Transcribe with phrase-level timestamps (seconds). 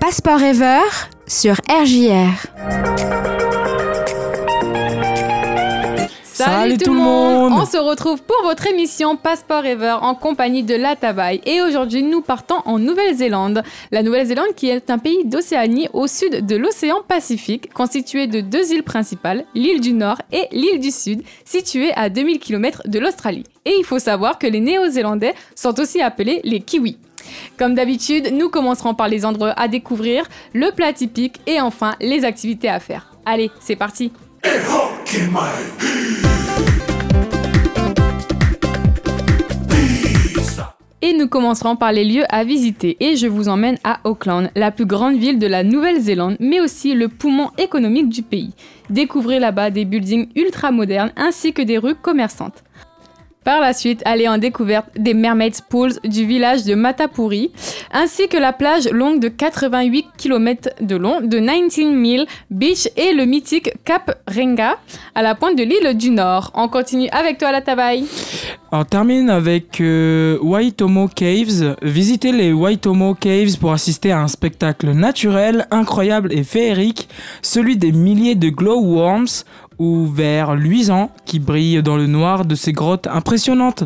[0.00, 0.80] Passeport Ever
[1.26, 2.46] sur RJR.
[6.22, 10.74] Salut, tout le monde On se retrouve pour votre émission Passport Ever en compagnie de
[10.74, 11.40] La Tabaye.
[11.46, 13.62] Et aujourd'hui, nous partons en Nouvelle-Zélande.
[13.90, 18.72] La Nouvelle-Zélande qui est un pays d'Océanie au sud de l'océan Pacifique, constitué de deux
[18.72, 23.44] îles principales, l'île du Nord et l'île du Sud, située à 2000 km de l'Australie.
[23.64, 26.98] Et il faut savoir que les Néo-Zélandais sont aussi appelés les Kiwis.
[27.56, 32.24] Comme d'habitude, nous commencerons par les endroits à découvrir, le plat typique et enfin les
[32.24, 33.12] activités à faire.
[33.24, 34.12] Allez, c'est parti
[41.06, 44.70] Et nous commencerons par les lieux à visiter et je vous emmène à Auckland, la
[44.70, 48.54] plus grande ville de la Nouvelle-Zélande, mais aussi le poumon économique du pays.
[48.88, 52.64] Découvrez là-bas des buildings ultra modernes ainsi que des rues commerçantes.
[53.44, 57.52] Par la suite, allez en découverte des Mermaids Pools du village de Matapuri,
[57.92, 63.12] ainsi que la plage longue de 88 km de long de 19 Mill Beach et
[63.12, 64.78] le mythique Cap Renga
[65.14, 66.52] à la pointe de l'île du Nord.
[66.54, 68.06] On continue avec toi, la Tabaye.
[68.72, 71.76] On termine avec euh, Waitomo Caves.
[71.82, 77.08] Visitez les Waitomo Caves pour assister à un spectacle naturel, incroyable et féerique,
[77.42, 79.44] celui des milliers de glowworms
[79.78, 83.84] ou vers luisants qui brillent dans le noir de ces grottes impressionnantes.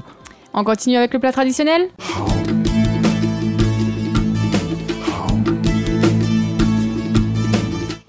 [0.55, 1.89] On continue avec le plat traditionnel?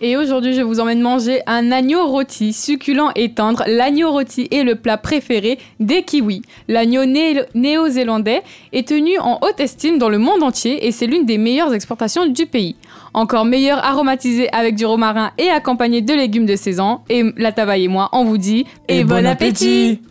[0.09, 3.63] Et aujourd'hui, je vous emmène manger un agneau rôti, succulent et tendre.
[3.67, 6.41] L'agneau rôti est le plat préféré des kiwis.
[6.67, 8.41] L'agneau néo-zélandais
[8.73, 12.25] est tenu en haute estime dans le monde entier et c'est l'une des meilleures exportations
[12.25, 12.75] du pays.
[13.13, 17.01] Encore meilleur aromatisé avec du romarin et accompagné de légumes de saison.
[17.07, 20.01] Et la tabaye et moi, on vous dit et, bon, appétit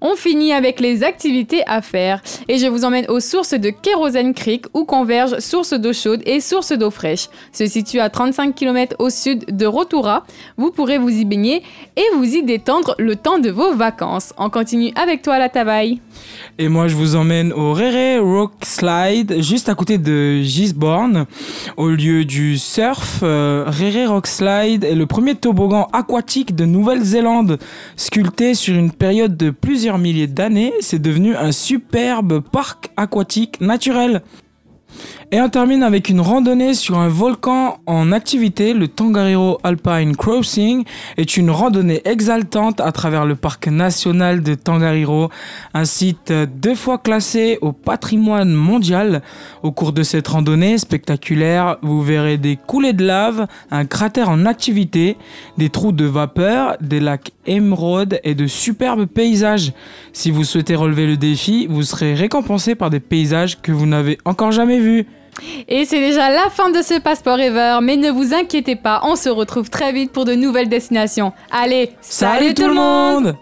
[0.00, 4.32] on finit avec les activités à faire et je vous emmène aux sources de Kerosene
[4.32, 7.28] Creek où convergent sources d'eau chaude et sources d'eau fraîche.
[7.52, 10.24] Se situe à 35 km au sud de Rotorua.
[10.56, 11.62] Vous pourrez vous y baigner
[11.96, 14.32] et vous y détendre le temps de vos vacances.
[14.38, 16.00] On continue avec toi la Tabaye.
[16.58, 21.26] Et moi je vous emmène au Rere Rock Slide juste à côté de Gisborne
[21.76, 23.20] au lieu du surf.
[23.24, 27.58] Euh, Rere Rock Slide est le premier toboggan aquatique de Nouvelle-Zélande
[27.96, 34.22] sculpté sur une période de plusieurs milliers d'années, c'est devenu un superbe parc aquatique naturel.
[35.30, 38.72] Et on termine avec une randonnée sur un volcan en activité.
[38.72, 40.84] Le Tongariro Alpine Crossing
[41.18, 45.28] est une randonnée exaltante à travers le parc national de Tongariro,
[45.74, 49.20] un site deux fois classé au patrimoine mondial.
[49.62, 54.46] Au cours de cette randonnée spectaculaire, vous verrez des coulées de lave, un cratère en
[54.46, 55.18] activité,
[55.58, 59.74] des trous de vapeur, des lacs émeraudes et de superbes paysages.
[60.14, 64.16] Si vous souhaitez relever le défi, vous serez récompensé par des paysages que vous n'avez
[64.24, 65.06] encore jamais vus.
[65.68, 69.16] Et c'est déjà la fin de ce passeport Ever, mais ne vous inquiétez pas, on
[69.16, 71.32] se retrouve très vite pour de nouvelles destinations.
[71.50, 73.36] Allez, salut, tout le monde